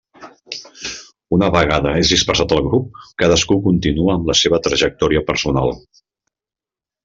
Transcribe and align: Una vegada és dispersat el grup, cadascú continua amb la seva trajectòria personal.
Una 1.37 1.49
vegada 1.55 1.91
és 2.03 2.13
dispersat 2.15 2.55
el 2.57 2.63
grup, 2.69 2.97
cadascú 3.25 3.59
continua 3.69 4.17
amb 4.21 4.33
la 4.33 4.39
seva 4.43 4.63
trajectòria 4.69 5.25
personal. 5.33 5.79